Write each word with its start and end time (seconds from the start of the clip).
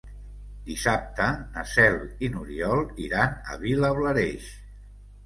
Dissabte 0.69 1.27
na 1.57 1.65
Cel 1.73 1.97
i 2.27 2.29
n'Oriol 2.37 2.81
iran 3.09 3.37
a 3.53 3.59
Vilablareix. 3.65 4.49